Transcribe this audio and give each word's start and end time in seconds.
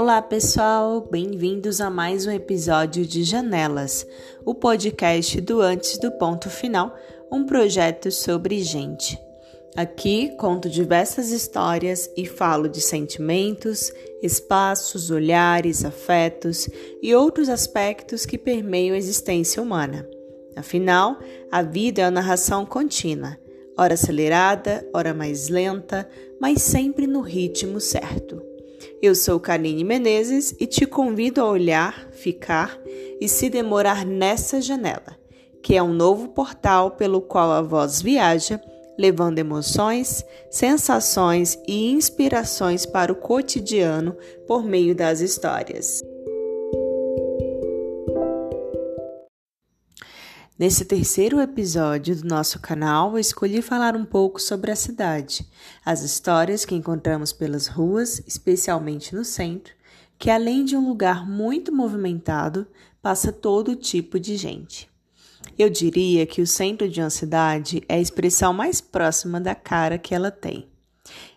Olá, 0.00 0.22
pessoal, 0.22 1.06
bem-vindos 1.10 1.78
a 1.78 1.90
mais 1.90 2.26
um 2.26 2.30
episódio 2.30 3.04
de 3.04 3.22
Janelas, 3.22 4.06
o 4.46 4.54
podcast 4.54 5.38
do 5.42 5.60
Antes 5.60 5.98
do 5.98 6.10
Ponto 6.12 6.48
Final, 6.48 6.96
um 7.30 7.44
projeto 7.44 8.10
sobre 8.10 8.62
gente. 8.62 9.20
Aqui 9.76 10.34
conto 10.38 10.70
diversas 10.70 11.30
histórias 11.30 12.10
e 12.16 12.24
falo 12.24 12.66
de 12.66 12.80
sentimentos, 12.80 13.92
espaços, 14.22 15.10
olhares, 15.10 15.84
afetos 15.84 16.66
e 17.02 17.14
outros 17.14 17.50
aspectos 17.50 18.24
que 18.24 18.38
permeiam 18.38 18.94
a 18.94 18.98
existência 18.98 19.62
humana. 19.62 20.08
Afinal, 20.56 21.18
a 21.52 21.60
vida 21.60 22.00
é 22.00 22.04
uma 22.06 22.10
narração 22.10 22.64
contínua, 22.64 23.36
ora 23.76 23.92
acelerada, 23.92 24.82
ora 24.94 25.12
mais 25.12 25.50
lenta, 25.50 26.08
mas 26.40 26.62
sempre 26.62 27.06
no 27.06 27.20
ritmo 27.20 27.78
certo. 27.78 28.49
Eu 29.02 29.14
sou 29.14 29.40
Karine 29.40 29.82
Menezes 29.82 30.54
e 30.60 30.66
te 30.66 30.84
convido 30.84 31.40
a 31.40 31.48
olhar, 31.48 32.08
ficar 32.12 32.78
e 33.18 33.26
se 33.30 33.48
demorar 33.48 34.04
nessa 34.04 34.60
janela, 34.60 35.16
que 35.62 35.74
é 35.74 35.82
um 35.82 35.94
novo 35.94 36.28
portal 36.28 36.90
pelo 36.90 37.22
qual 37.22 37.50
a 37.50 37.62
voz 37.62 38.02
viaja, 38.02 38.60
levando 38.98 39.38
emoções, 39.38 40.22
sensações 40.50 41.58
e 41.66 41.90
inspirações 41.90 42.84
para 42.84 43.10
o 43.10 43.16
cotidiano 43.16 44.14
por 44.46 44.62
meio 44.62 44.94
das 44.94 45.20
histórias. 45.20 46.02
Nesse 50.60 50.84
terceiro 50.84 51.40
episódio 51.40 52.14
do 52.14 52.28
nosso 52.28 52.60
canal, 52.60 53.18
escolhi 53.18 53.62
falar 53.62 53.96
um 53.96 54.04
pouco 54.04 54.38
sobre 54.38 54.70
a 54.70 54.76
cidade, 54.76 55.48
as 55.82 56.02
histórias 56.02 56.66
que 56.66 56.74
encontramos 56.74 57.32
pelas 57.32 57.66
ruas, 57.66 58.22
especialmente 58.26 59.14
no 59.14 59.24
centro, 59.24 59.72
que 60.18 60.28
além 60.28 60.62
de 60.62 60.76
um 60.76 60.86
lugar 60.86 61.26
muito 61.26 61.74
movimentado, 61.74 62.66
passa 63.00 63.32
todo 63.32 63.74
tipo 63.74 64.20
de 64.20 64.36
gente. 64.36 64.86
Eu 65.58 65.70
diria 65.70 66.26
que 66.26 66.42
o 66.42 66.46
centro 66.46 66.86
de 66.90 67.00
uma 67.00 67.08
cidade 67.08 67.82
é 67.88 67.94
a 67.94 68.00
expressão 68.00 68.52
mais 68.52 68.82
próxima 68.82 69.40
da 69.40 69.54
cara 69.54 69.96
que 69.96 70.14
ela 70.14 70.30
tem. 70.30 70.68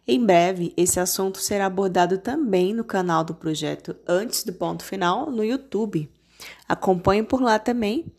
Em 0.06 0.19
breve, 0.19 0.73
esse 0.75 1.00
assunto 1.00 1.38
será 1.40 1.67
abordado 1.67 2.17
também 2.17 2.73
no 2.73 2.84
canal 2.84 3.23
do 3.23 3.34
projeto 3.34 3.95
Antes 4.06 4.44
do 4.44 4.52
Ponto 4.52 4.84
Final 4.84 5.31
no 5.31 5.45
YouTube. 5.45 6.12
Acompanhe 6.67 7.23
por 7.23 7.42
lá 7.42 7.58
também 7.58 8.12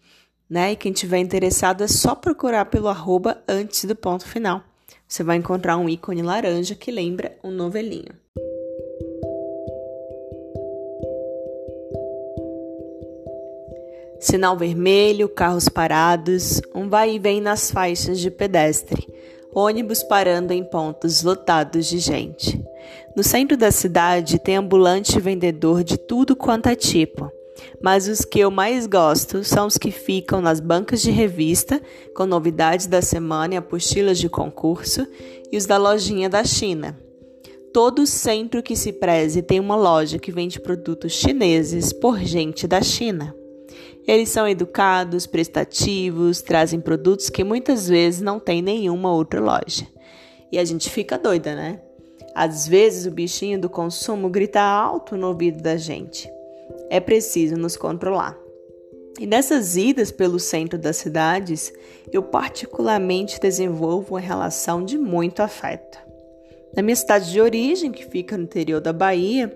né? 0.48 0.72
E 0.72 0.76
quem 0.76 0.92
tiver 0.92 1.18
interessado 1.18 1.82
é 1.82 1.88
só 1.88 2.14
procurar 2.14 2.66
pelo 2.66 2.88
arroba 2.88 3.42
antes 3.48 3.84
do 3.84 3.96
ponto 3.96 4.26
final. 4.26 4.62
Você 5.06 5.22
vai 5.22 5.36
encontrar 5.36 5.76
um 5.76 5.88
ícone 5.88 6.22
laranja 6.22 6.74
que 6.74 6.90
lembra 6.90 7.36
um 7.42 7.50
novelinho. 7.50 8.12
Sinal 14.20 14.56
vermelho, 14.56 15.28
carros 15.28 15.68
parados, 15.68 16.62
um 16.74 16.88
vai 16.88 17.14
e 17.14 17.18
vem 17.18 17.42
nas 17.42 17.70
faixas 17.70 18.18
de 18.18 18.30
pedestre, 18.30 19.06
ônibus 19.54 20.02
parando 20.02 20.52
em 20.52 20.64
pontos 20.64 21.22
lotados 21.22 21.86
de 21.86 21.98
gente. 21.98 22.64
No 23.14 23.22
centro 23.22 23.56
da 23.56 23.70
cidade 23.70 24.38
tem 24.38 24.56
ambulante 24.56 25.20
vendedor 25.20 25.84
de 25.84 25.98
tudo 25.98 26.34
quanto 26.34 26.68
é 26.68 26.74
tipo 26.74 27.30
mas 27.80 28.08
os 28.08 28.24
que 28.24 28.40
eu 28.40 28.50
mais 28.50 28.86
gosto 28.86 29.44
são 29.44 29.66
os 29.66 29.78
que 29.78 29.90
ficam 29.90 30.40
nas 30.40 30.60
bancas 30.60 31.02
de 31.02 31.10
revista, 31.10 31.80
com 32.14 32.26
novidades 32.26 32.86
da 32.86 33.02
semana 33.02 33.54
e 33.54 33.56
apostilas 33.56 34.18
de 34.18 34.28
concurso, 34.28 35.06
e 35.50 35.56
os 35.56 35.66
da 35.66 35.76
lojinha 35.76 36.28
da 36.28 36.44
China. 36.44 36.98
Todo 37.72 38.06
centro 38.06 38.62
que 38.62 38.76
se 38.76 38.92
preze 38.92 39.42
tem 39.42 39.58
uma 39.58 39.76
loja 39.76 40.18
que 40.18 40.32
vende 40.32 40.60
produtos 40.60 41.12
chineses 41.12 41.92
por 41.92 42.18
gente 42.20 42.66
da 42.66 42.80
China. 42.80 43.34
Eles 44.06 44.28
são 44.28 44.46
educados, 44.46 45.26
prestativos, 45.26 46.42
trazem 46.42 46.80
produtos 46.80 47.30
que 47.30 47.42
muitas 47.42 47.88
vezes 47.88 48.20
não 48.20 48.38
tem 48.38 48.62
nenhuma 48.62 49.12
outra 49.12 49.40
loja. 49.40 49.86
E 50.52 50.58
a 50.58 50.64
gente 50.64 50.90
fica 50.90 51.18
doida, 51.18 51.54
né? 51.54 51.80
Às 52.34 52.68
vezes 52.68 53.06
o 53.06 53.10
bichinho 53.10 53.60
do 53.60 53.68
consumo 53.68 54.28
grita 54.28 54.60
alto 54.60 55.16
no 55.16 55.28
ouvido 55.28 55.62
da 55.62 55.76
gente 55.76 56.28
é 56.94 57.00
preciso 57.00 57.56
nos 57.56 57.76
controlar. 57.76 58.38
E 59.18 59.26
nessas 59.26 59.76
idas 59.76 60.12
pelo 60.12 60.38
centro 60.38 60.78
das 60.78 60.96
cidades, 60.96 61.72
eu 62.12 62.22
particularmente 62.22 63.40
desenvolvo 63.40 64.14
uma 64.14 64.20
relação 64.20 64.84
de 64.84 64.96
muito 64.96 65.40
afeto. 65.40 65.98
Na 66.72 66.82
minha 66.82 66.94
cidade 66.94 67.32
de 67.32 67.40
origem, 67.40 67.90
que 67.90 68.06
fica 68.06 68.36
no 68.36 68.44
interior 68.44 68.80
da 68.80 68.92
Bahia, 68.92 69.52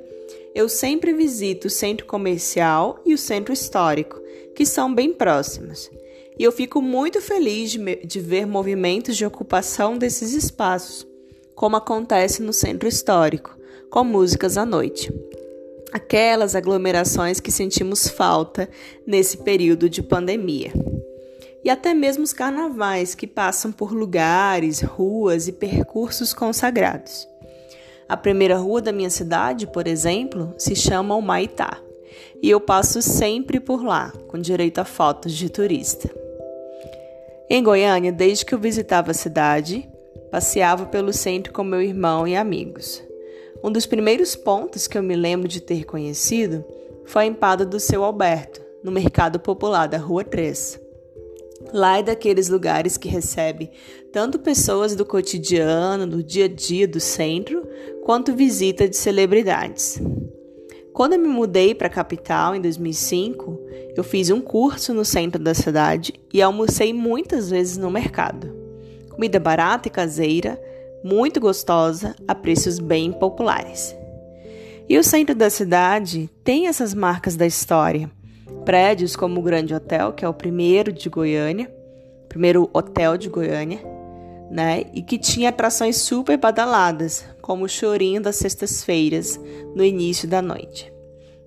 eu 0.53 0.69
sempre 0.69 1.13
visito 1.13 1.69
o 1.69 1.71
centro 1.71 2.07
comercial 2.07 3.01
e 3.07 3.15
o 3.15 3.19
centro 3.19 3.53
histórico, 3.53 4.21
que 4.57 4.67
são 4.67 4.93
bem 4.93 5.13
próximos. 5.13 5.89
E 6.37 6.43
eu 6.43 6.51
fico 6.51 6.83
muito 6.83 7.21
feliz 7.21 7.71
de, 7.71 7.79
de 8.05 8.19
ver 8.19 8.49
movimentos 8.49 9.17
de 9.17 9.25
ocupação 9.25 9.97
desses 9.97 10.35
espaços, 10.35 11.07
como 11.55 11.77
acontece 11.77 12.43
no 12.43 12.53
centro 12.53 12.89
histórico, 12.89 13.57
com 13.89 14.03
músicas 14.03 14.59
à 14.59 14.67
noite 14.67 15.13
aquelas 15.93 16.55
aglomerações 16.55 17.41
que 17.41 17.51
sentimos 17.51 18.09
falta 18.09 18.69
nesse 19.07 19.39
período 19.39 19.89
de 19.89 20.03
pandemia. 20.03 20.73
E 21.65 21.71
até 21.71 21.93
mesmo 21.93 22.25
os 22.25 22.33
carnavais 22.33 23.15
que 23.15 23.27
passam 23.27 23.73
por 23.73 23.93
lugares, 23.93 24.81
ruas 24.81 25.49
e 25.49 25.53
percursos 25.53 26.33
consagrados. 26.33 27.29
A 28.09 28.17
primeira 28.17 28.57
rua 28.57 28.81
da 28.81 28.93
minha 28.93 29.11
cidade, 29.11 29.67
por 29.67 29.87
exemplo, 29.87 30.55
se 30.57 30.75
chama 30.75 31.15
o 31.15 31.21
Maitá, 31.21 31.79
e 32.43 32.49
eu 32.49 32.61
passo 32.61 33.03
sempre 33.03 33.61
por 33.61 33.85
lá, 33.85 34.13
com 34.29 34.39
direito 34.39 34.79
a 34.79 34.85
fotos 34.85 35.33
de 35.33 35.51
turista. 35.51 36.09
Em 37.51 37.63
Goiânia, 37.63 38.13
desde 38.13 38.45
que 38.45 38.55
eu 38.55 38.59
visitava 38.59 39.11
a 39.11 39.15
cidade, 39.15 39.89
passeava 40.31 40.87
pelo 40.87 41.13
centro 41.13 41.53
com 41.53 41.65
meu 41.65 41.83
irmão 41.83 42.27
e 42.27 42.37
amigos. 42.37 43.08
Um 43.63 43.73
dos 43.73 43.87
primeiros 43.87 44.37
pontos 44.37 44.87
que 44.87 44.97
eu 44.97 45.03
me 45.03 45.17
lembro 45.17 45.49
de 45.49 45.61
ter 45.61 45.85
conhecido 45.85 46.65
foi 47.05 47.25
a 47.25 47.27
empada 47.27 47.67
do 47.67 47.81
seu 47.81 48.05
Alberto, 48.05 48.63
no 48.85 48.93
mercado 48.93 49.41
popular 49.41 49.89
da 49.89 49.99
Rua 49.99 50.23
3. 50.23 50.81
Lá 51.73 51.99
é 51.99 52.03
daqueles 52.03 52.49
lugares 52.49 52.97
que 52.97 53.09
recebe 53.09 53.71
tanto 54.13 54.39
pessoas 54.39 54.95
do 54.95 55.05
cotidiano, 55.05 56.07
do 56.07 56.23
dia 56.23 56.45
a 56.45 56.49
dia 56.49 56.87
do 56.87 57.01
centro, 57.01 57.67
quanto 58.05 58.33
visita 58.33 58.89
de 58.89 58.97
celebridades. 58.97 60.01
Quando 60.93 61.15
eu 61.15 61.19
me 61.19 61.29
mudei 61.29 61.75
para 61.75 61.89
a 61.89 61.91
capital 61.91 62.55
em 62.55 62.61
2005, 62.61 63.61
eu 63.97 64.05
fiz 64.05 64.31
um 64.31 64.41
curso 64.41 64.95
no 64.95 65.05
centro 65.05 65.43
da 65.43 65.53
cidade 65.53 66.15
e 66.33 66.41
almocei 66.41 66.93
muitas 66.93 67.51
vezes 67.51 67.77
no 67.77 67.91
mercado. 67.91 68.55
Comida 69.11 69.41
barata 69.41 69.89
e 69.89 69.91
caseira, 69.91 70.61
muito 71.03 71.41
gostosa 71.41 72.15
a 72.27 72.35
preços 72.35 72.79
bem 72.79 73.13
populares. 73.13 73.95
E 74.89 74.97
o 74.97 75.05
centro 75.05 75.35
da 75.35 75.51
cidade 75.51 76.31
tem 76.43 76.67
essas 76.67 76.95
marcas 76.95 77.37
da 77.37 77.47
história. 77.47 78.11
Prédios 78.65 79.15
como 79.15 79.41
o 79.41 79.43
Grande 79.43 79.75
Hotel, 79.75 80.13
que 80.13 80.25
é 80.25 80.29
o 80.29 80.35
primeiro 80.35 80.93
de 80.93 81.09
Goiânia, 81.09 81.71
primeiro 82.29 82.71
hotel 82.73 83.19
de 83.19 83.29
Goiânia, 83.29 83.81
né? 84.51 84.85
E 84.95 85.03
que 85.03 85.19
tinha 85.19 85.51
atrações 85.51 85.99
super 85.99 86.39
badaladas, 86.39 87.25
como 87.43 87.65
o 87.65 87.69
chorinho 87.69 88.21
das 88.21 88.37
sextas-feiras 88.37 89.39
no 89.75 89.85
início 89.85 90.27
da 90.27 90.41
noite. 90.41 90.93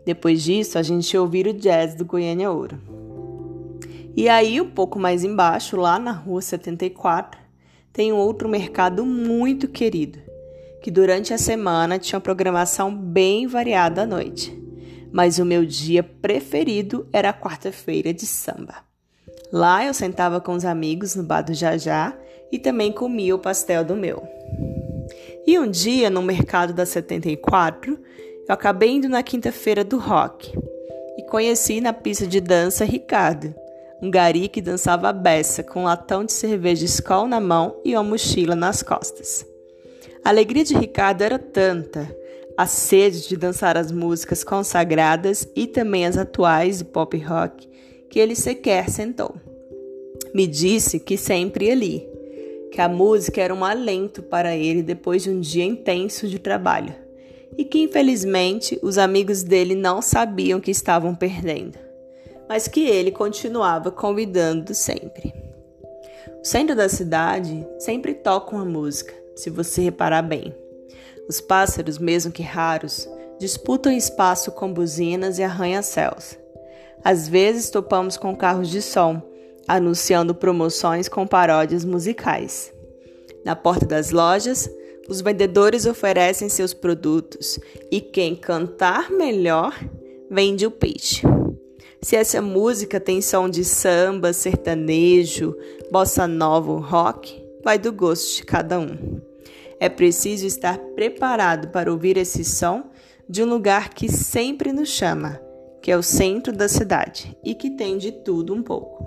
Depois 0.05 0.43
disso, 0.43 0.77
a 0.77 0.83
gente 0.83 1.17
ouvir 1.17 1.47
o 1.47 1.53
jazz 1.53 1.95
do 1.95 2.05
Goiânia 2.05 2.51
Ouro. 2.51 2.79
E 4.15 4.27
aí, 4.27 4.59
um 4.59 4.69
pouco 4.69 4.99
mais 4.99 5.23
embaixo, 5.23 5.77
lá 5.77 5.97
na 5.97 6.11
rua 6.11 6.41
74, 6.41 7.40
tem 7.93 8.13
outro 8.13 8.47
mercado 8.47 9.05
muito 9.05 9.67
querido, 9.67 10.19
que 10.81 10.89
durante 10.89 11.33
a 11.33 11.37
semana 11.37 11.99
tinha 11.99 12.17
uma 12.17 12.23
programação 12.23 12.95
bem 12.95 13.47
variada 13.47 14.03
à 14.03 14.05
noite. 14.05 14.57
Mas 15.11 15.39
o 15.39 15.45
meu 15.45 15.65
dia 15.65 16.01
preferido 16.01 17.07
era 17.11 17.29
a 17.29 17.33
quarta-feira 17.33 18.13
de 18.13 18.25
samba. 18.25 18.75
Lá 19.51 19.85
eu 19.85 19.93
sentava 19.93 20.39
com 20.39 20.53
os 20.53 20.63
amigos 20.63 21.15
no 21.15 21.23
bar 21.23 21.41
do 21.41 21.53
Jajá 21.53 22.17
e 22.51 22.57
também 22.57 22.91
comia 22.91 23.35
o 23.35 23.39
pastel 23.39 23.83
do 23.83 23.95
meu. 23.95 24.23
E 25.45 25.59
um 25.59 25.69
dia, 25.69 26.09
no 26.09 26.21
mercado 26.21 26.73
da 26.73 26.85
74, 26.85 27.99
eu 28.47 28.53
acabei 28.53 28.91
indo 28.91 29.09
na 29.09 29.21
quinta-feira 29.21 29.83
do 29.83 29.97
rock 29.97 30.57
e 31.17 31.23
conheci 31.23 31.81
na 31.81 31.91
pista 31.91 32.25
de 32.25 32.39
dança 32.39 32.85
Ricardo, 32.85 33.53
um 34.01 34.09
gari 34.09 34.47
que 34.47 34.61
dançava 34.61 35.09
a 35.09 35.13
beça 35.13 35.63
com 35.63 35.81
um 35.81 35.83
latão 35.83 36.25
de 36.25 36.33
cerveja 36.33 36.85
Skol 36.85 37.27
na 37.27 37.39
mão 37.39 37.79
e 37.85 37.93
uma 37.93 38.03
mochila 38.03 38.55
nas 38.55 38.81
costas. 38.81 39.45
A 40.23 40.29
alegria 40.29 40.63
de 40.63 40.75
Ricardo 40.75 41.21
era 41.21 41.37
tanta, 41.37 42.15
a 42.57 42.65
sede 42.65 43.27
de 43.27 43.37
dançar 43.37 43.77
as 43.77 43.91
músicas 43.91 44.43
consagradas 44.43 45.47
e 45.55 45.67
também 45.67 46.05
as 46.05 46.17
atuais 46.17 46.79
de 46.79 46.85
pop 46.85 47.17
rock, 47.17 47.67
que 48.09 48.19
ele 48.19 48.35
sequer 48.35 48.89
sentou. 48.89 49.35
Me 50.33 50.47
disse 50.47 50.99
que 50.99 51.17
sempre 51.17 51.65
ia 51.65 51.73
ali, 51.73 52.07
que 52.71 52.81
a 52.81 52.87
música 52.87 53.41
era 53.41 53.53
um 53.53 53.63
alento 53.63 54.23
para 54.23 54.55
ele 54.55 54.81
depois 54.81 55.23
de 55.23 55.29
um 55.29 55.39
dia 55.39 55.65
intenso 55.65 56.27
de 56.27 56.39
trabalho 56.39 56.95
e 57.57 57.65
que 57.65 57.79
infelizmente 57.79 58.79
os 58.81 58.97
amigos 58.97 59.43
dele 59.43 59.75
não 59.75 60.01
sabiam 60.01 60.59
que 60.59 60.71
estavam 60.71 61.13
perdendo, 61.13 61.77
mas 62.51 62.67
que 62.67 62.81
ele 62.81 63.11
continuava 63.11 63.89
convidando 63.89 64.73
sempre. 64.73 65.33
O 66.41 66.45
centro 66.45 66.75
da 66.75 66.89
cidade 66.89 67.65
sempre 67.79 68.13
toca 68.13 68.53
uma 68.53 68.65
música, 68.65 69.13
se 69.37 69.49
você 69.49 69.79
reparar 69.79 70.21
bem. 70.21 70.53
Os 71.29 71.39
pássaros, 71.39 71.97
mesmo 71.97 72.29
que 72.29 72.43
raros, 72.43 73.07
disputam 73.39 73.89
espaço 73.89 74.51
com 74.51 74.73
buzinas 74.73 75.39
e 75.39 75.43
arranha-céus. 75.43 76.37
Às 77.01 77.25
vezes 77.25 77.69
topamos 77.69 78.17
com 78.17 78.35
carros 78.35 78.67
de 78.67 78.81
som, 78.81 79.21
anunciando 79.65 80.35
promoções 80.35 81.07
com 81.07 81.25
paródias 81.25 81.85
musicais. 81.85 82.73
Na 83.45 83.55
porta 83.55 83.85
das 83.85 84.11
lojas, 84.11 84.69
os 85.07 85.21
vendedores 85.21 85.85
oferecem 85.85 86.49
seus 86.49 86.73
produtos 86.73 87.57
e 87.89 88.01
quem 88.01 88.35
cantar 88.35 89.09
melhor 89.09 89.73
vende 90.29 90.65
o 90.65 90.71
peixe. 90.71 91.25
Se 92.03 92.15
essa 92.15 92.41
música 92.41 92.99
tem 92.99 93.21
som 93.21 93.47
de 93.47 93.63
samba, 93.63 94.33
sertanejo, 94.33 95.55
bossa 95.91 96.27
nova 96.27 96.79
rock, 96.79 97.43
vai 97.63 97.77
do 97.77 97.93
gosto 97.93 98.37
de 98.37 98.43
cada 98.43 98.79
um. 98.79 99.21
É 99.79 99.87
preciso 99.87 100.47
estar 100.47 100.79
preparado 100.95 101.67
para 101.69 101.91
ouvir 101.91 102.17
esse 102.17 102.43
som 102.43 102.85
de 103.29 103.43
um 103.43 103.47
lugar 103.47 103.89
que 103.89 104.09
sempre 104.09 104.73
nos 104.73 104.89
chama, 104.89 105.39
que 105.79 105.91
é 105.91 105.97
o 105.97 106.03
centro 106.03 106.51
da 106.51 106.67
cidade 106.67 107.37
e 107.43 107.53
que 107.53 107.69
tem 107.69 107.99
de 107.99 108.11
tudo 108.11 108.53
um 108.53 108.63
pouco. 108.63 109.05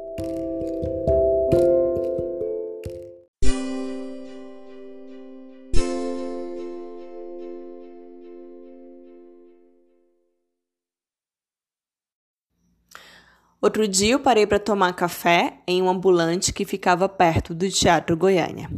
Outro 13.64 13.88
dia 13.88 14.12
eu 14.12 14.20
parei 14.20 14.46
para 14.46 14.58
tomar 14.58 14.93
café 14.93 15.55
em 15.66 15.81
um 15.81 15.88
ambulante 15.88 16.52
que 16.52 16.66
ficava 16.66 17.08
perto 17.08 17.55
do 17.55 17.66
Teatro 17.70 18.14
Goiânia. 18.14 18.70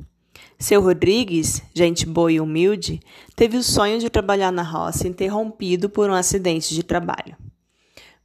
Seu 0.60 0.80
Rodrigues, 0.80 1.60
gente 1.74 2.06
boa 2.06 2.30
e 2.30 2.40
humilde, 2.40 3.00
teve 3.34 3.56
o 3.56 3.64
sonho 3.64 3.98
de 3.98 4.08
trabalhar 4.08 4.52
na 4.52 4.62
roça 4.62 5.08
interrompido 5.08 5.90
por 5.90 6.08
um 6.08 6.14
acidente 6.14 6.72
de 6.72 6.84
trabalho. 6.84 7.36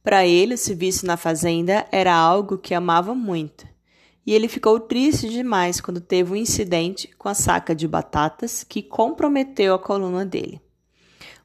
Para 0.04 0.24
ele, 0.24 0.54
o 0.54 0.58
serviço 0.58 1.04
na 1.04 1.16
fazenda 1.16 1.84
era 1.90 2.14
algo 2.14 2.56
que 2.56 2.74
amava 2.74 3.12
muito, 3.12 3.66
e 4.24 4.32
ele 4.32 4.46
ficou 4.46 4.78
triste 4.78 5.28
demais 5.28 5.80
quando 5.80 6.00
teve 6.00 6.32
um 6.32 6.36
incidente 6.36 7.10
com 7.18 7.28
a 7.28 7.34
saca 7.34 7.74
de 7.74 7.88
batatas 7.88 8.62
que 8.62 8.84
comprometeu 8.84 9.74
a 9.74 9.80
coluna 9.80 10.24
dele. 10.24 10.60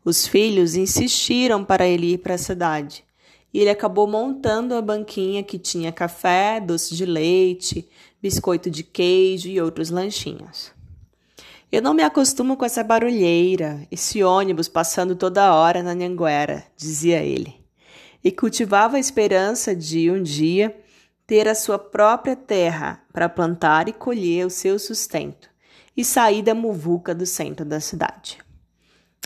Os 0.06 0.28
filhos 0.28 0.76
insistiram 0.76 1.66
para 1.66 1.88
ele 1.88 2.14
ir 2.14 2.18
para 2.20 2.36
a 2.36 2.38
cidade, 2.38 3.07
e 3.58 3.62
ele 3.62 3.72
acabou 3.72 4.06
montando 4.06 4.76
a 4.76 4.82
banquinha 4.84 5.42
que 5.42 5.58
tinha 5.58 5.92
café, 5.92 6.60
doce 6.60 6.96
de 6.96 7.08
leite, 7.08 7.90
biscoito 8.22 8.70
de 8.70 8.84
queijo 8.84 9.50
e 9.50 9.60
outros 9.60 9.90
lanchinhos. 9.90 10.72
Eu 11.72 11.82
não 11.82 11.96
me 11.96 12.04
acostumo 12.04 12.56
com 12.56 12.64
essa 12.64 12.84
barulheira, 12.84 13.82
esse 13.90 14.24
ônibus 14.24 14.68
passando 14.68 15.16
toda 15.16 15.56
hora 15.56 15.82
na 15.82 15.96
Nhanguera, 15.96 16.66
dizia 16.78 17.24
ele. 17.24 17.56
E 18.24 18.32
cultivava 18.32 18.98
a 18.98 19.00
esperança 19.00 19.76
de, 19.76 20.12
um 20.12 20.22
dia, 20.22 20.80
ter 21.26 21.48
a 21.48 21.56
sua 21.56 21.80
própria 21.80 22.36
terra 22.36 23.04
para 23.12 23.28
plantar 23.28 23.90
e 23.90 23.94
colher 23.94 24.46
o 24.46 24.52
seu 24.52 24.78
sustento 24.78 25.50
e 25.98 26.06
sair 26.06 26.44
da 26.44 26.54
muvuca 26.54 27.16
do 27.16 27.26
centro 27.26 27.66
da 27.66 27.80
cidade. 27.80 28.38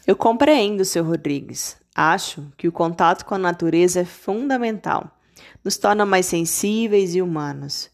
Eu 0.07 0.15
compreendo, 0.15 0.85
seu 0.85 1.03
Rodrigues. 1.03 1.80
Acho 1.95 2.51
que 2.57 2.67
o 2.67 2.71
contato 2.71 3.25
com 3.25 3.35
a 3.35 3.39
natureza 3.39 3.99
é 3.99 4.05
fundamental, 4.05 5.19
nos 5.63 5.77
torna 5.77 6.05
mais 6.05 6.25
sensíveis 6.25 7.15
e 7.15 7.21
humanos. 7.21 7.89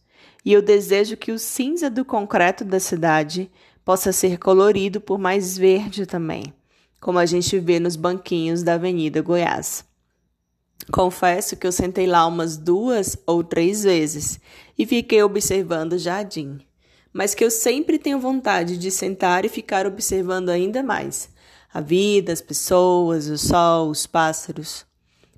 E 0.45 0.53
eu 0.53 0.61
desejo 0.61 1.17
que 1.17 1.31
o 1.31 1.39
cinza 1.39 1.89
do 1.89 2.05
concreto 2.05 2.63
da 2.63 2.79
cidade 2.79 3.49
possa 3.83 4.11
ser 4.11 4.37
colorido 4.37 5.01
por 5.01 5.17
mais 5.17 5.57
verde 5.57 6.05
também, 6.05 6.53
como 7.01 7.17
a 7.17 7.25
gente 7.25 7.57
vê 7.59 7.79
nos 7.79 7.95
banquinhos 7.95 8.61
da 8.61 8.75
Avenida 8.75 9.21
Goiás. 9.21 9.83
Confesso 10.91 11.57
que 11.57 11.65
eu 11.65 11.71
sentei 11.71 12.05
lá 12.05 12.25
umas 12.27 12.55
duas 12.55 13.17
ou 13.25 13.43
três 13.43 13.83
vezes 13.83 14.39
e 14.77 14.85
fiquei 14.85 15.23
observando 15.23 15.93
o 15.93 15.99
jardim, 15.99 16.59
mas 17.11 17.33
que 17.33 17.43
eu 17.43 17.49
sempre 17.49 17.97
tenho 17.97 18.19
vontade 18.19 18.77
de 18.77 18.91
sentar 18.91 19.43
e 19.43 19.49
ficar 19.49 19.87
observando 19.87 20.49
ainda 20.49 20.83
mais 20.83 21.29
a 21.77 21.81
vida, 21.81 22.33
as 22.33 22.41
pessoas, 22.41 23.27
o 23.27 23.37
sol, 23.37 23.91
os 23.91 24.07
pássaros. 24.07 24.83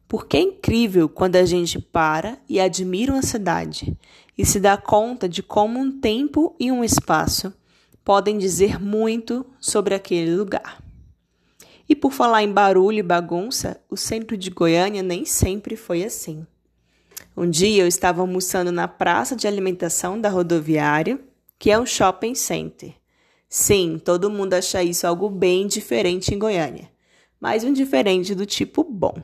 Porque 0.07 0.37
é 0.37 0.41
incrível 0.41 1.09
quando 1.09 1.35
a 1.35 1.43
gente 1.43 1.77
para 1.79 2.37
e 2.47 2.61
admira 2.61 3.11
uma 3.11 3.21
cidade 3.21 3.93
e 4.37 4.45
se 4.45 4.57
dá 4.57 4.77
conta 4.77 5.27
de 5.27 5.43
como 5.43 5.77
um 5.77 5.99
tempo 5.99 6.55
e 6.57 6.71
um 6.71 6.81
espaço 6.81 7.53
podem 8.05 8.37
dizer 8.37 8.79
muito 8.79 9.45
sobre 9.59 9.93
aquele 9.93 10.33
lugar. 10.33 10.81
E 11.89 11.93
por 11.93 12.13
falar 12.13 12.41
em 12.41 12.53
barulho 12.53 12.99
e 12.99 13.03
bagunça, 13.03 13.77
o 13.89 13.97
centro 13.97 14.37
de 14.37 14.49
Goiânia 14.49 15.03
nem 15.03 15.25
sempre 15.25 15.75
foi 15.75 16.05
assim. 16.05 16.47
Um 17.35 17.49
dia 17.49 17.83
eu 17.83 17.87
estava 17.87 18.21
almoçando 18.21 18.71
na 18.71 18.87
praça 18.87 19.35
de 19.35 19.45
alimentação 19.45 20.17
da 20.17 20.29
rodoviária, 20.29 21.19
que 21.59 21.69
é 21.69 21.77
um 21.77 21.85
shopping 21.85 22.33
center. 22.33 22.98
Sim, 23.49 23.97
todo 23.97 24.29
mundo 24.29 24.53
acha 24.53 24.83
isso 24.83 25.07
algo 25.07 25.27
bem 25.27 25.65
diferente 25.65 26.35
em 26.35 26.37
Goiânia, 26.37 26.87
mas 27.41 27.63
um 27.63 27.73
diferente 27.73 28.35
do 28.35 28.45
tipo 28.45 28.83
bom. 28.83 29.15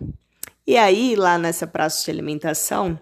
E 0.65 0.75
aí, 0.77 1.15
lá 1.15 1.37
nessa 1.37 1.67
praça 1.67 2.03
de 2.03 2.09
alimentação, 2.09 2.99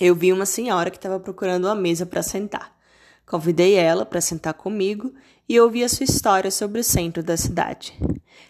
eu 0.00 0.16
vi 0.16 0.32
uma 0.32 0.44
senhora 0.44 0.90
que 0.90 0.96
estava 0.96 1.20
procurando 1.20 1.66
uma 1.66 1.76
mesa 1.76 2.04
para 2.04 2.24
sentar. 2.24 2.76
Convidei 3.24 3.74
ela 3.74 4.04
para 4.04 4.20
sentar 4.20 4.52
comigo 4.52 5.14
e 5.48 5.60
ouvi 5.60 5.84
a 5.84 5.88
sua 5.88 6.02
história 6.02 6.50
sobre 6.50 6.80
o 6.80 6.84
centro 6.84 7.22
da 7.22 7.36
cidade. 7.36 7.94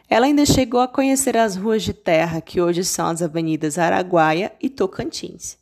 Ela 0.09 0.25
ainda 0.25 0.47
chegou 0.47 0.81
a 0.81 0.89
conhecer 0.89 1.37
as 1.37 1.57
ruas 1.57 1.83
de 1.83 1.93
terra 1.93 2.41
que 2.41 2.59
hoje 2.59 2.85
são 2.85 3.07
as 3.09 3.21
avenidas 3.21 3.77
Araguaia 3.77 4.51
e 4.63 4.71
Tocantins. 4.71 5.59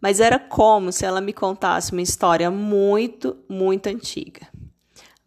Mas 0.00 0.18
era 0.18 0.38
como 0.38 0.90
se 0.90 1.04
ela 1.04 1.20
me 1.20 1.32
contasse 1.32 1.92
uma 1.92 2.02
história 2.02 2.50
muito, 2.50 3.36
muito 3.48 3.86
antiga. 3.86 4.48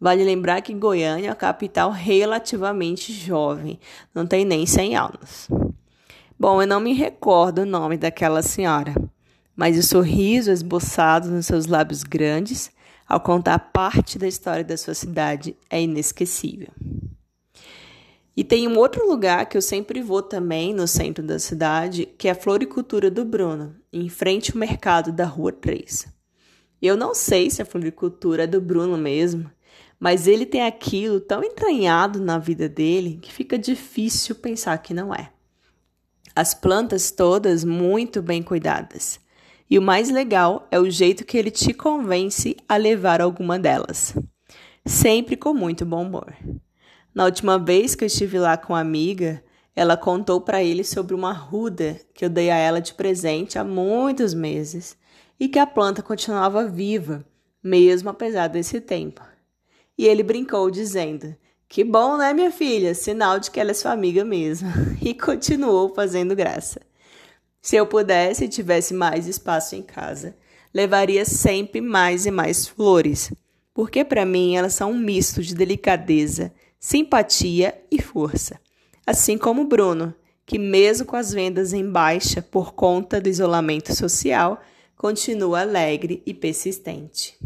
Vale 0.00 0.24
lembrar 0.24 0.62
que 0.62 0.72
Goiânia 0.72 1.26
é 1.26 1.30
uma 1.30 1.36
capital 1.36 1.90
relativamente 1.90 3.12
jovem, 3.12 3.78
não 4.14 4.26
tem 4.26 4.46
nem 4.46 4.64
100 4.64 4.96
anos. 4.96 5.48
Bom, 6.38 6.62
eu 6.62 6.66
não 6.66 6.80
me 6.80 6.94
recordo 6.94 7.60
o 7.60 7.66
nome 7.66 7.98
daquela 7.98 8.40
senhora, 8.40 8.94
mas 9.54 9.76
o 9.76 9.82
sorriso 9.82 10.50
esboçado 10.50 11.28
nos 11.28 11.44
seus 11.44 11.66
lábios 11.66 12.02
grandes, 12.02 12.70
ao 13.06 13.20
contar 13.20 13.58
parte 13.58 14.18
da 14.18 14.26
história 14.26 14.64
da 14.64 14.78
sua 14.78 14.94
cidade, 14.94 15.54
é 15.68 15.82
inesquecível. 15.82 16.68
E 18.34 18.42
tem 18.42 18.66
um 18.66 18.78
outro 18.78 19.06
lugar 19.06 19.44
que 19.50 19.58
eu 19.58 19.60
sempre 19.60 20.00
vou 20.00 20.22
também, 20.22 20.72
no 20.72 20.88
centro 20.88 21.22
da 21.22 21.38
cidade, 21.38 22.06
que 22.16 22.26
é 22.26 22.30
a 22.30 22.34
Floricultura 22.34 23.10
do 23.10 23.22
Bruno, 23.22 23.76
em 23.92 24.08
frente 24.08 24.52
ao 24.52 24.56
mercado 24.56 25.12
da 25.12 25.26
Rua 25.26 25.52
3. 25.52 26.06
Eu 26.80 26.96
não 26.96 27.14
sei 27.14 27.50
se 27.50 27.60
a 27.60 27.66
floricultura 27.66 28.44
é 28.44 28.46
do 28.46 28.62
Bruno 28.62 28.96
mesmo, 28.96 29.50
mas 30.00 30.26
ele 30.26 30.46
tem 30.46 30.62
aquilo 30.62 31.20
tão 31.20 31.44
entranhado 31.44 32.18
na 32.18 32.38
vida 32.38 32.66
dele 32.66 33.18
que 33.20 33.30
fica 33.30 33.58
difícil 33.58 34.34
pensar 34.34 34.78
que 34.78 34.94
não 34.94 35.14
é. 35.14 35.30
As 36.34 36.54
plantas 36.54 37.10
todas 37.10 37.62
muito 37.64 38.22
bem 38.22 38.42
cuidadas. 38.42 39.20
E 39.68 39.78
o 39.78 39.82
mais 39.82 40.08
legal 40.08 40.66
é 40.70 40.80
o 40.80 40.90
jeito 40.90 41.24
que 41.24 41.36
ele 41.36 41.50
te 41.50 41.74
convence 41.74 42.56
a 42.66 42.76
levar 42.76 43.20
alguma 43.20 43.58
delas. 43.58 44.14
Sempre 44.86 45.36
com 45.36 45.52
muito 45.52 45.84
bom 45.84 46.02
humor. 46.02 46.34
Na 47.14 47.26
última 47.26 47.58
vez 47.58 47.94
que 47.94 48.02
eu 48.02 48.06
estive 48.06 48.38
lá 48.38 48.56
com 48.56 48.72
uma 48.72 48.80
amiga, 48.80 49.44
ela 49.76 49.96
contou 49.96 50.40
para 50.40 50.62
ele 50.62 50.82
sobre 50.82 51.14
uma 51.14 51.32
ruda 51.32 52.00
que 52.14 52.24
eu 52.24 52.30
dei 52.30 52.50
a 52.50 52.56
ela 52.56 52.80
de 52.80 52.94
presente 52.94 53.58
há 53.58 53.64
muitos 53.64 54.32
meses 54.32 54.96
e 55.38 55.46
que 55.48 55.58
a 55.58 55.66
planta 55.66 56.02
continuava 56.02 56.66
viva, 56.66 57.24
mesmo 57.62 58.08
apesar 58.08 58.48
desse 58.48 58.80
tempo. 58.80 59.22
E 60.00 60.08
ele 60.08 60.22
brincou, 60.22 60.70
dizendo: 60.70 61.36
Que 61.68 61.84
bom, 61.84 62.16
né, 62.16 62.32
minha 62.32 62.50
filha? 62.50 62.94
Sinal 62.94 63.38
de 63.38 63.50
que 63.50 63.60
ela 63.60 63.72
é 63.72 63.74
sua 63.74 63.92
amiga 63.92 64.24
mesmo. 64.24 64.66
E 64.98 65.12
continuou 65.12 65.94
fazendo 65.94 66.34
graça. 66.34 66.80
Se 67.60 67.76
eu 67.76 67.86
pudesse 67.86 68.46
e 68.46 68.48
tivesse 68.48 68.94
mais 68.94 69.26
espaço 69.26 69.76
em 69.76 69.82
casa, 69.82 70.34
levaria 70.72 71.26
sempre 71.26 71.82
mais 71.82 72.24
e 72.24 72.30
mais 72.30 72.66
flores, 72.66 73.30
porque 73.74 74.02
para 74.02 74.24
mim 74.24 74.56
elas 74.56 74.72
são 74.72 74.92
um 74.92 74.98
misto 74.98 75.42
de 75.42 75.54
delicadeza, 75.54 76.50
simpatia 76.78 77.78
e 77.90 78.00
força. 78.00 78.58
Assim 79.06 79.36
como 79.36 79.66
Bruno, 79.66 80.14
que 80.46 80.58
mesmo 80.58 81.04
com 81.04 81.16
as 81.16 81.30
vendas 81.30 81.74
em 81.74 81.86
baixa 81.86 82.40
por 82.40 82.72
conta 82.72 83.20
do 83.20 83.28
isolamento 83.28 83.94
social, 83.94 84.62
continua 84.96 85.60
alegre 85.60 86.22
e 86.24 86.32
persistente. 86.32 87.36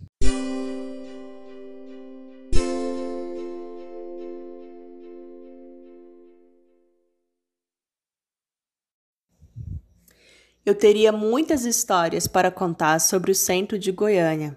Eu 10.66 10.74
teria 10.74 11.12
muitas 11.12 11.66
histórias 11.66 12.26
para 12.26 12.50
contar 12.50 12.98
sobre 12.98 13.30
o 13.30 13.34
centro 13.34 13.78
de 13.78 13.92
Goiânia, 13.92 14.56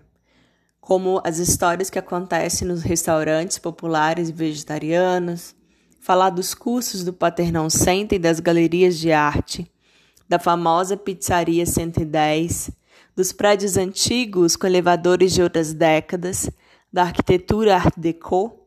como 0.80 1.22
as 1.22 1.38
histórias 1.38 1.90
que 1.90 2.00
acontecem 2.00 2.66
nos 2.66 2.82
restaurantes 2.82 3.58
populares 3.58 4.30
e 4.30 4.32
vegetarianos, 4.32 5.54
falar 6.00 6.30
dos 6.30 6.54
cursos 6.54 7.04
do 7.04 7.12
Paternão 7.12 7.70
Center 7.70 8.16
e 8.16 8.22
das 8.22 8.40
galerias 8.40 8.98
de 8.98 9.12
arte, 9.12 9.70
da 10.30 10.40
famosa 10.40 10.96
Pizzaria 10.96 11.66
110, 11.66 12.72
dos 13.14 13.34
prédios 13.34 13.76
antigos 13.76 14.56
com 14.56 14.66
elevadores 14.66 15.34
de 15.34 15.42
outras 15.44 15.74
décadas, 15.74 16.50
da 16.92 17.04
arquitetura 17.04 17.76
Art 17.76 17.94
Deco, 17.98 18.58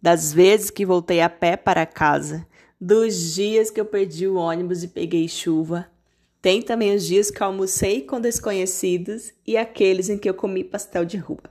das 0.00 0.32
vezes 0.32 0.70
que 0.70 0.86
voltei 0.86 1.20
a 1.20 1.28
pé 1.28 1.58
para 1.58 1.84
casa, 1.84 2.46
dos 2.80 3.34
dias 3.34 3.70
que 3.70 3.78
eu 3.78 3.84
perdi 3.84 4.26
o 4.26 4.36
ônibus 4.36 4.82
e 4.82 4.88
peguei 4.88 5.28
chuva. 5.28 5.94
Tem 6.40 6.62
também 6.62 6.94
os 6.94 7.04
dias 7.04 7.30
que 7.30 7.42
almocei 7.42 8.02
com 8.02 8.20
desconhecidos 8.20 9.32
e 9.46 9.56
aqueles 9.56 10.08
em 10.08 10.18
que 10.18 10.28
eu 10.28 10.34
comi 10.34 10.62
pastel 10.62 11.04
de 11.04 11.16
rua. 11.16 11.42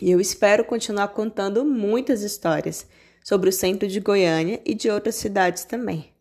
E 0.00 0.10
eu 0.10 0.20
espero 0.20 0.64
continuar 0.64 1.08
contando 1.08 1.64
muitas 1.64 2.22
histórias 2.22 2.86
sobre 3.24 3.48
o 3.48 3.52
centro 3.52 3.88
de 3.88 3.98
Goiânia 3.98 4.60
e 4.64 4.74
de 4.74 4.90
outras 4.90 5.16
cidades 5.16 5.64
também. 5.64 6.12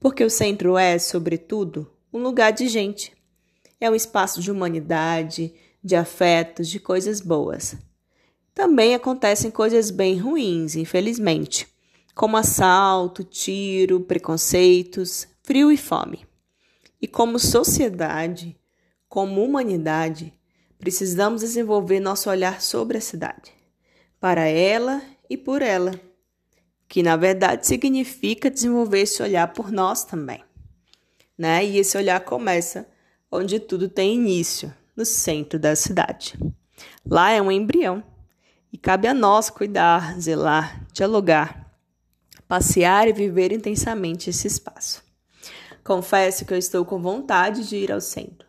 Porque 0.00 0.24
o 0.24 0.30
centro 0.30 0.76
é, 0.76 0.98
sobretudo, 0.98 1.90
um 2.12 2.18
lugar 2.18 2.52
de 2.52 2.68
gente. 2.68 3.12
É 3.80 3.88
um 3.88 3.94
espaço 3.94 4.40
de 4.40 4.50
humanidade, 4.50 5.54
de 5.82 5.96
afetos, 5.96 6.68
de 6.68 6.78
coisas 6.78 7.20
boas. 7.20 7.76
Também 8.54 8.94
acontecem 8.94 9.50
coisas 9.50 9.90
bem 9.90 10.18
ruins, 10.18 10.76
infelizmente, 10.76 11.66
como 12.14 12.36
assalto, 12.36 13.24
tiro, 13.24 14.00
preconceitos, 14.00 15.26
frio 15.42 15.72
e 15.72 15.76
fome. 15.76 16.26
E 17.02 17.08
como 17.08 17.36
sociedade, 17.36 18.56
como 19.08 19.44
humanidade, 19.44 20.32
precisamos 20.78 21.40
desenvolver 21.40 21.98
nosso 21.98 22.30
olhar 22.30 22.60
sobre 22.60 22.96
a 22.96 23.00
cidade, 23.00 23.52
para 24.20 24.46
ela 24.46 25.02
e 25.28 25.36
por 25.36 25.62
ela, 25.62 26.00
que 26.88 27.02
na 27.02 27.16
verdade 27.16 27.66
significa 27.66 28.48
desenvolver 28.48 29.00
esse 29.00 29.20
olhar 29.20 29.52
por 29.52 29.72
nós 29.72 30.04
também. 30.04 30.44
Né? 31.36 31.64
E 31.64 31.78
esse 31.78 31.98
olhar 31.98 32.20
começa 32.20 32.86
onde 33.30 33.58
tudo 33.58 33.88
tem 33.88 34.14
início, 34.14 34.72
no 34.96 35.04
centro 35.04 35.58
da 35.58 35.74
cidade. 35.74 36.38
Lá 37.04 37.32
é 37.32 37.42
um 37.42 37.50
embrião 37.50 38.04
e 38.72 38.78
cabe 38.78 39.08
a 39.08 39.14
nós 39.14 39.50
cuidar, 39.50 40.20
zelar, 40.20 40.86
dialogar, 40.92 41.74
passear 42.46 43.08
e 43.08 43.12
viver 43.12 43.50
intensamente 43.50 44.30
esse 44.30 44.46
espaço. 44.46 45.02
Confesso 45.84 46.44
que 46.44 46.54
eu 46.54 46.58
estou 46.58 46.84
com 46.84 47.00
vontade 47.00 47.68
de 47.68 47.76
ir 47.76 47.90
ao 47.90 48.00
centro, 48.00 48.46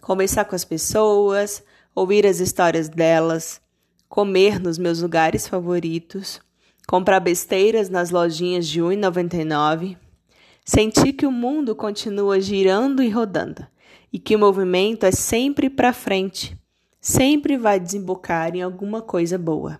conversar 0.00 0.44
com 0.44 0.54
as 0.54 0.64
pessoas, 0.64 1.62
ouvir 1.94 2.26
as 2.26 2.40
histórias 2.40 2.88
delas, 2.88 3.60
comer 4.08 4.60
nos 4.60 4.78
meus 4.78 5.00
lugares 5.00 5.48
favoritos, 5.48 6.40
comprar 6.86 7.20
besteiras 7.20 7.88
nas 7.88 8.10
lojinhas 8.10 8.66
de 8.66 8.80
R$ 8.80 8.96
1,99, 8.96 9.96
sentir 10.64 11.14
que 11.14 11.26
o 11.26 11.32
mundo 11.32 11.74
continua 11.74 12.40
girando 12.40 13.02
e 13.02 13.08
rodando 13.08 13.66
e 14.12 14.18
que 14.18 14.36
o 14.36 14.38
movimento 14.38 15.04
é 15.04 15.10
sempre 15.10 15.70
para 15.70 15.92
frente 15.92 16.56
sempre 17.04 17.58
vai 17.58 17.78
desembocar 17.78 18.56
em 18.56 18.62
alguma 18.62 19.02
coisa 19.02 19.36
boa. 19.36 19.78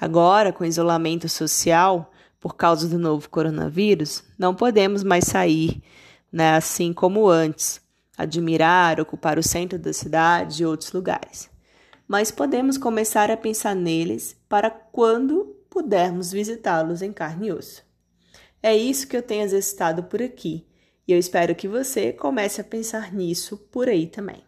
Agora, 0.00 0.50
com 0.50 0.64
isolamento 0.64 1.28
social, 1.28 2.10
por 2.40 2.56
causa 2.56 2.88
do 2.88 2.98
novo 2.98 3.28
coronavírus, 3.28 4.24
não 4.38 4.54
podemos 4.54 5.04
mais 5.04 5.24
sair, 5.24 5.82
né, 6.32 6.56
assim 6.56 6.92
como 6.92 7.28
antes, 7.28 7.80
admirar, 8.16 9.00
ocupar 9.00 9.38
o 9.38 9.42
centro 9.42 9.78
da 9.78 9.92
cidade 9.92 10.62
e 10.62 10.66
outros 10.66 10.92
lugares. 10.92 11.50
Mas 12.06 12.30
podemos 12.30 12.78
começar 12.78 13.30
a 13.30 13.36
pensar 13.36 13.76
neles 13.76 14.36
para 14.48 14.70
quando 14.70 15.56
pudermos 15.70 16.32
visitá-los 16.32 17.02
em 17.02 17.12
carne 17.12 17.48
e 17.48 17.52
osso. 17.52 17.84
É 18.62 18.76
isso 18.76 19.06
que 19.06 19.16
eu 19.16 19.22
tenho 19.22 19.44
exercitado 19.44 20.02
por 20.04 20.20
aqui, 20.20 20.66
e 21.06 21.12
eu 21.12 21.18
espero 21.18 21.54
que 21.54 21.68
você 21.68 22.12
comece 22.12 22.60
a 22.60 22.64
pensar 22.64 23.12
nisso 23.12 23.56
por 23.56 23.88
aí 23.88 24.06
também. 24.06 24.47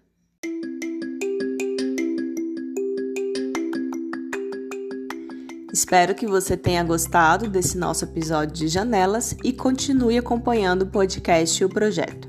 Espero 5.81 6.15
que 6.15 6.27
você 6.27 6.59
tenha 6.59 6.85
gostado 6.85 7.49
desse 7.49 7.79
nosso 7.79 8.05
episódio 8.05 8.55
de 8.55 8.69
Janelas 8.69 9.35
e 9.43 9.51
continue 9.51 10.19
acompanhando 10.19 10.83
o 10.83 10.87
podcast 10.87 11.63
e 11.63 11.65
o 11.65 11.71
projeto. 11.71 12.29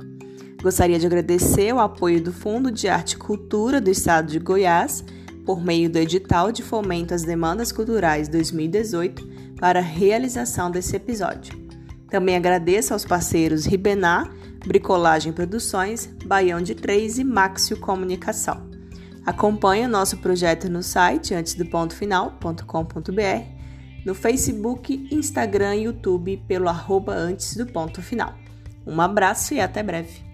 Gostaria 0.64 0.98
de 0.98 1.06
agradecer 1.06 1.74
o 1.74 1.80
apoio 1.82 2.24
do 2.24 2.32
Fundo 2.32 2.72
de 2.72 2.88
Arte 2.88 3.16
e 3.16 3.18
Cultura 3.18 3.82
do 3.82 3.90
Estado 3.90 4.32
de 4.32 4.40
Goiás, 4.40 5.04
por 5.46 5.62
meio 5.62 5.90
do 5.90 5.98
edital 5.98 6.50
de 6.50 6.64
fomento 6.64 7.14
às 7.14 7.24
demandas 7.24 7.74
culturais 7.74 8.30
2018, 8.30 9.28
para 9.60 9.80
a 9.80 9.84
realização 9.84 10.72
desse 10.72 10.96
episódio. 10.96 11.54
Também 12.10 12.38
agradeço 12.38 12.94
aos 12.94 13.04
parceiros 13.04 13.66
Ribená, 13.66 14.32
Bricolagem 14.66 15.34
Produções, 15.34 16.10
Baião 16.26 16.62
de 16.62 16.74
Três 16.74 17.20
e 17.20 17.24
Maxio 17.26 17.78
Comunicação. 17.82 18.71
Acompanhe 19.26 19.86
o 19.86 19.90
nosso 19.90 20.18
projeto 20.18 20.70
no 20.70 20.82
site 20.82 21.34
antesdopontofinal.com.br, 21.34 23.46
no 24.06 24.16
Facebook, 24.16 25.08
Instagram 25.12 25.76
e 25.76 25.84
YouTube 25.84 26.38
pelo 26.48 26.68
arroba 26.68 27.14
antes 27.14 27.56
do 27.56 27.68
ponto 27.68 28.02
final. 28.02 28.34
Um 28.86 29.00
abraço 29.00 29.54
e 29.54 29.60
até 29.60 29.84
breve! 29.84 30.31